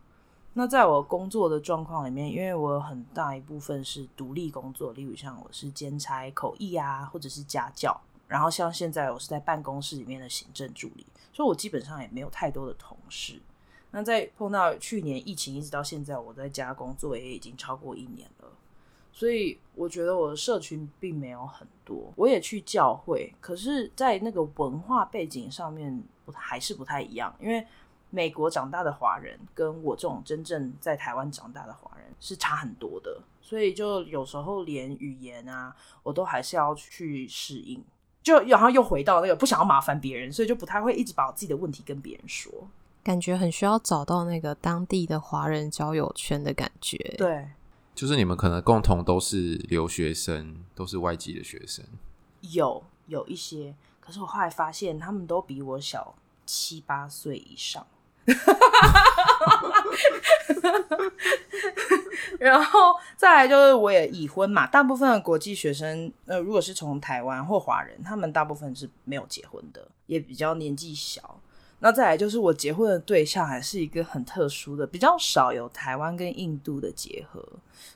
[0.54, 7.96] 那在我工作的状况里面，因为我很大一部分是独立工作，例如像我是兼差口译啊，或者是家教。
[8.26, 13.40] 然后像现在我是在办公室里面的行政助理，所以我基本上也没有太多的同事。
[13.90, 18.48] 那在碰到去年疫情一直到现在，我在家工作也已经超过一年了，
[19.12, 22.12] 所以我觉得我的社群并没有很多。
[22.16, 27.34] 我也去教会，可是，在那个文化背景上面不还是不太一样。
[27.40, 27.66] 因为
[28.10, 37.82] 美国长大的华人跟我这种真正在台湾长大的华人是差很多的，所以就有时候连语言啊，我都还是要去适应。
[38.22, 42.52] 就然后又回到那个不想要麻烦别人，所以就不太会一直把我自己的问题跟别人说。
[43.08, 46.98] 感觉很需要找到那个当地的华人交友圈的感觉。
[47.16, 47.48] 对，
[47.94, 51.82] 就是你们可能共同都是留学生，都是外籍的学生。
[52.42, 57.86] 有有一些，可是我后来发现他们都比我小七八岁以上。
[62.38, 71.40] 然后再来就是我也已婚嘛，大部分的国际学生，呃，如果是从台湾或华人，他们大部分是没有结婚的，也比较年纪小。
[71.80, 77.40] 那再来就是我结婚的对象还是一个很特殊的，比较少有台湾跟印度的结合，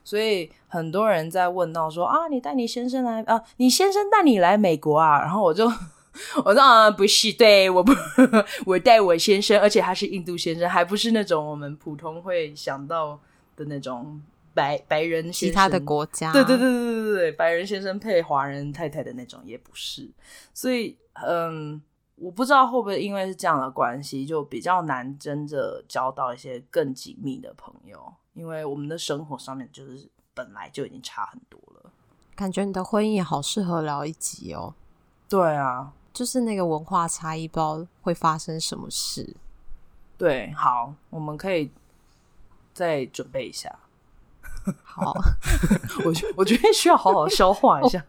[0.05, 5.21] 所以很多人在问到说啊，你带你先生来啊，你先生带你来美国啊？
[5.21, 5.66] 然后我就
[6.45, 7.92] 我说啊，不是，对，我不，
[8.66, 13.18] 我带我先生，而且他是印度先生，还不是那种我们普通会想到
[13.57, 14.23] 的那种
[14.55, 20.09] 白白人先生，其他的国家，对对对对对对，白人先生配华人太太的那种也不是，
[20.55, 21.83] 所以嗯。
[22.22, 31.90] 我不知道会不会因为是这样的关系，就比较难真的交到一些更紧密的朋友，因为我们的生活上面就是本来就已经差很多了。
[32.37, 34.72] 感觉你的婚姻也好适合聊一集哦。
[35.28, 39.37] 对啊，就是那个文化差异，不知道会发生什么事。
[40.16, 41.72] 对，好，我们可以
[42.72, 43.76] 再准备一下。
[44.85, 45.12] 好，
[46.06, 48.04] 我觉我觉得需要好好消化一下。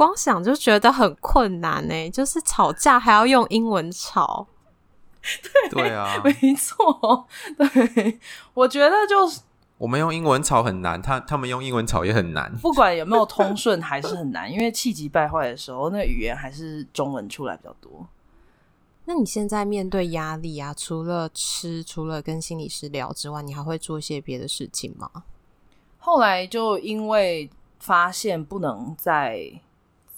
[0.00, 4.46] 光想就觉得很困难呢，就是吵架还要用英文吵。
[5.70, 7.28] 对，对啊， 没错。
[7.58, 8.18] 对，
[8.54, 9.42] 我觉得就是
[9.76, 12.50] 我们用英文吵很难，他他们用英文吵也很难。
[12.62, 18.08] 不管有没有通顺，还是很难，因为气急败坏的时候，那语言还是中文出来比较多。
[19.04, 25.10] 那你现在面对压力啊，除了吃，除了跟心理师聊之外，你还会做一些别的事情吗？
[25.98, 29.60] 后来就因为发现不能再。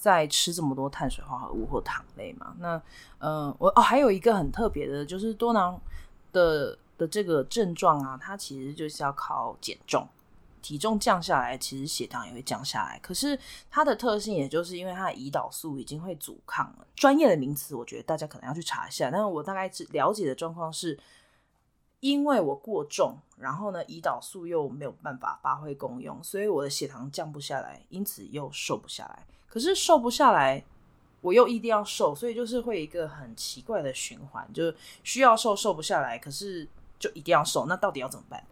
[0.03, 2.57] 再吃这么多碳水化合物或糖类嘛。
[2.59, 2.83] 那
[3.21, 5.81] 呃，我哦还有一个很特别的，就是多囊
[6.33, 10.05] 的的这个症状啊，它其实就是要靠减重。
[10.61, 12.99] 体重降下来，其实血糖也会降下来。
[13.01, 13.39] 可是
[13.71, 16.87] 它的特性，也就是因为它的胰岛素已经会阻抗了。
[16.97, 19.09] 专业的名词，我觉得大家可能要去查一下。
[19.09, 20.99] 但是我大概只了解的状况是，
[21.99, 29.27] 因为我过重，然后呢，胰岛素又没有办法发挥功用，所以我的血糖降不下来，因此又瘦不下来。
[29.53, 30.65] 可是瘦不下来，
[31.21, 34.75] 我又一定要瘦，所以就是会一个很奇怪的循环，就是
[35.05, 36.67] 需要瘦，瘦不下来，可是
[36.99, 37.67] 就一定要瘦。
[37.67, 38.43] 那到底要怎么办？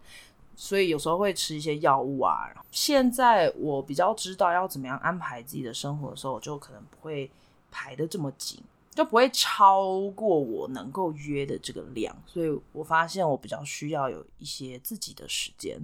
[0.55, 2.51] 所以有时候会吃一些药物啊。
[2.69, 7.31] 现在我比较知道要怎么样安排自己的生活的时候，我就可能不会
[7.71, 8.61] 排得这么紧，
[8.93, 12.15] 就不会超过我能够约的这个量。
[12.27, 15.81] 所以我发现我比较需要有一些自己的时间。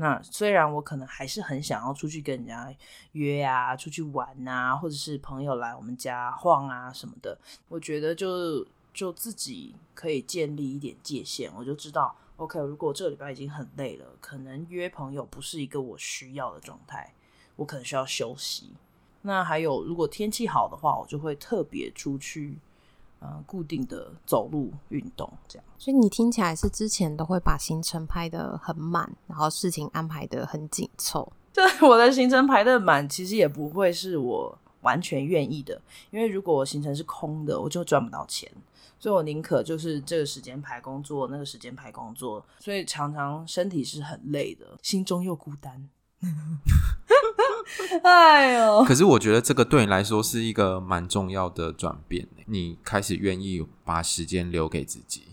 [0.00, 2.72] 那虽然我可能还是很想要出去跟人家
[3.12, 7.36] 约啊，出去玩啊，或者是朋友来我们家晃啊什么的，
[7.68, 12.14] 我觉得就就自己可以建立一点界限，我就知道。
[12.36, 17.12] OK，如果这个礼拜已经很累了，可能约朋友不是一个我需要的状态，
[17.56, 18.74] 我可能需要休息。
[19.22, 22.56] 那还有，如果天气好的话，我就会特别出去，
[23.20, 25.64] 呃，固定的走路运动这样。
[25.76, 31.32] 所以你听起来是之前都会把行程排得很满，然后事情安排得很紧凑。
[31.52, 38.50] 对，我的行程排得满，其实也不会是我完全愿意的，因为如果我行程是空的，我就赚不到钱。
[39.00, 45.88] 所以我宁可就是这个时间排工作，那个时间排工作，所以常常身体是很累的，心中又孤单。
[48.02, 48.84] 哎呦！
[48.84, 55.24] 可是我觉得这个对你来说是一个蛮重要的转变，你开始愿意把时间留给自己，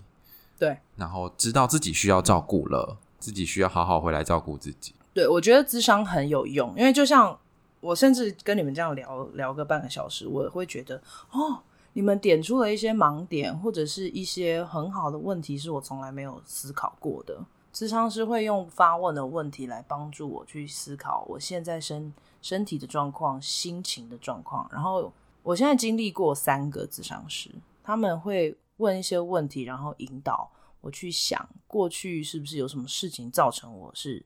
[0.57, 4.93] 对，然后知道自己需要照顾了，自己需要好好回来照顾自己。
[5.13, 7.37] 对，我觉得咨商很有用，因为就像
[7.79, 11.61] 我甚至跟你们这样聊聊个半个小时，我会觉得哦。
[11.97, 17.39] 你们点出了一些盲点，或者是一些很好的问题，是我从来没有思考过的。
[17.75, 24.65] 咨商师会用发问的问题来帮助我去思考我现在身身体的状况、心情的状况。
[24.71, 25.11] 然后，
[25.43, 27.51] 我现在经历过三个咨商师，
[27.83, 30.49] 他们会问一些问题，然后引导
[30.79, 34.25] 我去想过去是不是有什么事情造成我是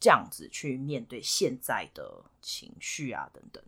[0.00, 3.62] 这样子去面对现在的情绪啊等等。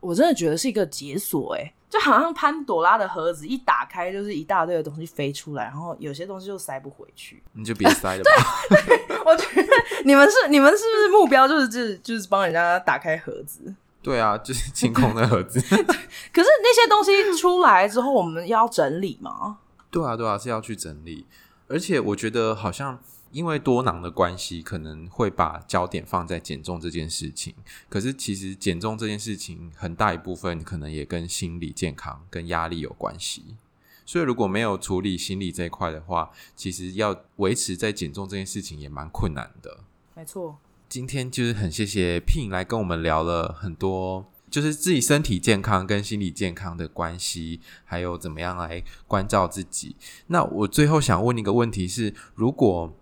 [0.00, 8.30] 我真的觉得是一个解锁，哎，就好像潘朵拉的盒子一打开，就是一大堆的东西飞出来，然后有些东西就塞不回去，你就别塞了吧。
[8.86, 9.68] 对，我觉得
[10.04, 13.74] 你们是你们是不是目标就是就是就是帮人家打开盒子？
[14.02, 15.60] 对啊，就是清空的盒子。
[15.68, 19.58] 可是那些东西出来之后，我们要整理吗？
[19.90, 21.26] 对啊，对啊，是要去整理，
[21.68, 22.98] 而且我觉得好像。
[23.32, 27.54] 因为多囊的关系，可能会把焦点放在减重这件事情。
[27.88, 33.56] 可是，其实减重这件事情很大一部分可能也跟心理健康、跟压力有关系。
[34.04, 39.84] 所以，如果没有处理心理这一块的话，其实要维持在减重这件事情也蛮困难的。
[40.16, 40.58] 没错，
[40.88, 49.94] 今天就是很谢谢 Pin 来跟我们聊了很多，就是自己身体健康跟心理健康的关系，还有怎么样来关照自己。
[50.26, 52.92] 那我最后想问你一个问题是：如果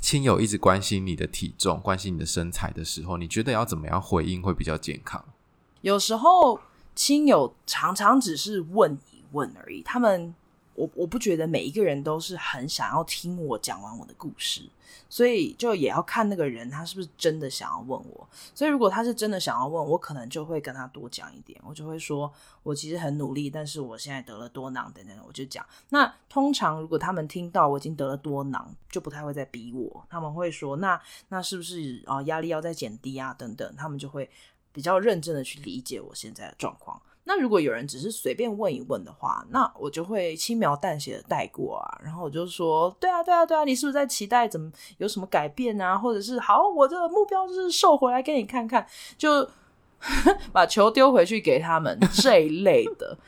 [0.00, 5.24] 亲友一直关心你的体重，关心你的身材的时候，你觉得要怎么样回应会比较健康？
[5.80, 6.60] 有时候
[6.94, 10.34] 亲友常常只是问一问而已，他们。
[10.78, 14.62] 我我不觉得每一个人都是很想要听我讲完我的故事，
[15.08, 18.28] 所以就也要看那个人他是不是真的想要问我。
[18.54, 25.66] 所以如果他是真的想要问我，可能就会跟他多讲一点，我就会说我其实很努力，但是我现在得了多囊等等，我就讲。
[25.88, 31.00] 那通常如果他们听到我已经得了多囊，就不太会再逼我，他们会说那
[31.30, 34.30] 那是不是啊压力要再减低啊等等，他们就会
[34.72, 37.02] 比较认真的去理解我现在的状况。
[37.28, 45.98] 那如果有人只是随便问一问的话，那我就会轻描淡写的带过啊，然后我就说，对啊，对啊，对啊，你是不是在期待怎么有什么改变啊？
[45.98, 48.86] 或者是好，我这个目标就是瘦回来给你看看，
[49.18, 49.46] 就
[50.52, 53.18] 把球丢回去给他们这一类的，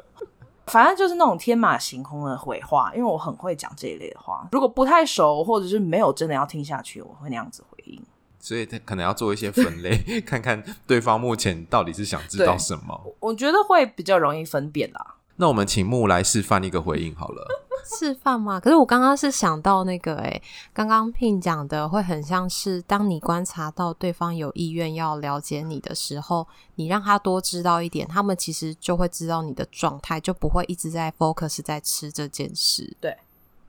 [0.68, 4.48] 反正就是那种天马行空的回话，因为我很会讲这一类的话。
[4.52, 8.02] 如果不太熟，或者是没有真的要听下去，我会那样子回应。
[8.42, 13.14] 所以他可能要做一些分类， 看看对方目前到底是想知道什么。
[13.20, 15.14] 我觉得会比较容易分辨啦。
[15.36, 17.46] 那我们请木来示范一个回应好了。
[17.84, 18.60] 示范嘛？
[18.60, 32.96] 可是我刚刚是想到那个、欸，哎，刚刚 Pin 讲的会很像是，当你观察到对方有意愿要了解你的时候，你让他多知道一点，他们其实就会知道你的状态，就不会一直在 focus 在吃这件事。
[33.00, 33.16] 对。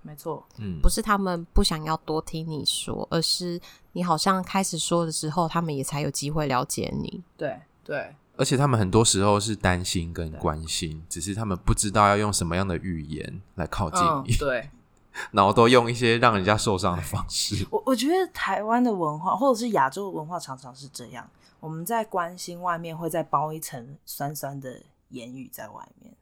[0.05, 3.57] 没错，嗯，不是他们不想要多听你说，而是
[3.93, 7.23] 你好像开始说的时候，他们也才有机会了解你。
[7.37, 14.35] 对对，而且他们很多时候是担心跟关心，只是他们不知道要用什么样的语言来靠近你。
[14.35, 14.69] 嗯、对，
[15.31, 17.65] 然后都用一些让人家受伤的方式。
[17.69, 21.29] 我我觉得台湾的文化或者是亚洲的文化常常是这样，
[21.59, 26.13] 我们在关心外面会再包一层酸酸的言语在外面。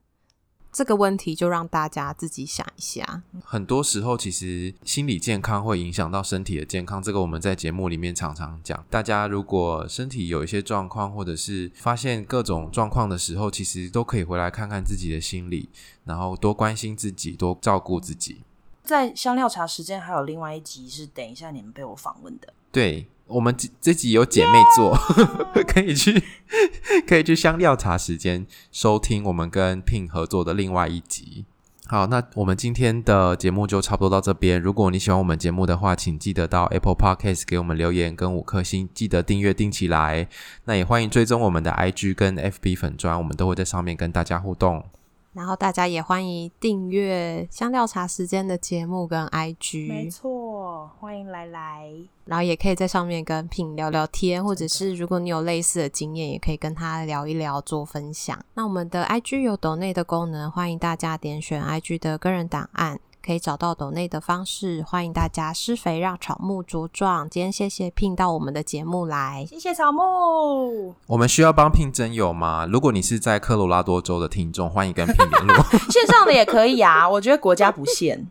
[0.72, 3.24] 这个问题就让大家自己想一下。
[3.44, 8.84] 很多时候，其实心理健康会影响到身体的健康，这个我们在节目里面常常讲。
[8.90, 15.70] 大家如果身体有一些状况，或者是发现各种状况的时候，其实都可以回来看看自己的心理，
[16.06, 18.42] 然后多关心自己，多照顾自己。
[18.84, 22.54] 在香料茶时间还有另外一集是等一下你们被我访问的。
[22.72, 23.08] 对。
[23.32, 24.96] 我们这这集有姐妹做!
[25.68, 26.22] 可以去
[27.08, 31.46] 可以去香料茶时间收听我们跟 Pin 合作的另外一集。
[31.88, 34.62] 好，那我们今天的节目就差不多到这边。
[34.62, 40.30] 如果你喜欢我们节目的话，请记得到 Apple Podcast 给我们留言跟五颗星，记得订阅订起来。
[40.64, 44.86] 那也欢迎追踪我们的 IG 跟 FB 粉砖，我们都会在上面跟大家互动。
[45.34, 51.90] 然后大家也欢迎订阅香料茶时间的节目跟 IG，没错，欢迎来来。
[52.26, 58.38] 然后也可以在上面跟 Pin 聊聊天，或者是如果你有类似的经验，也可以跟他聊一聊，做分享。
[58.54, 63.00] 那我们的 IG 有抖内的功能，欢迎大家点选 IG 的个人档案。
[63.24, 67.30] 可以找到抖内的方式，欢迎大家施肥让草木茁壮。
[67.30, 70.96] 今天谢谢 Pin 到我们的节目来，谢谢草木。
[71.06, 72.66] 我们需要帮 Pin 征友吗？
[72.66, 75.64] 如果你是在科罗拉多州的听众，欢迎跟 Pin 联络。
[75.92, 78.28] 线上的也可以啊，我觉得国家不限，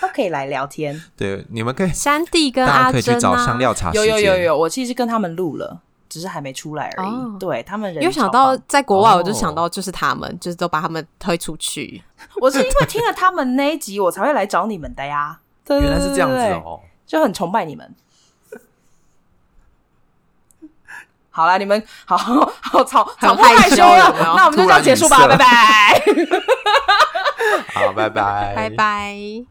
[0.00, 1.02] 都可以来聊天。
[1.16, 4.08] 对，你们可以山地跟阿珍、啊、可以去找香料茶时间。
[4.08, 5.82] 有有有有，我其实跟他们录了。
[6.10, 7.08] 只是还没出来而已。
[7.08, 12.02] 哦、对他们人，因为想到在国外，我就想到就是他们，哦、就是都把他们推出去。
[12.42, 15.38] 我是因为听了他们那一集，我才会来找你们的呀。
[15.70, 17.94] 原来是这样子哦，就很崇拜你们。
[21.30, 26.02] 好了，你们好好草草不害羞了，那我们就这样结束吧，拜拜。
[27.72, 29.46] 好，拜拜，拜拜。